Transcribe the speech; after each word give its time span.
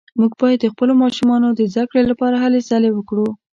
موږ 0.19 0.31
باید 0.41 0.59
د 0.61 0.67
خپلو 0.73 0.93
ماشومانو 1.03 1.47
د 1.53 1.61
زده 1.73 1.83
کړې 1.89 2.03
لپاره 2.11 2.35
هلې 2.43 2.59
ځلې 2.69 2.89
وکړو 2.93 3.27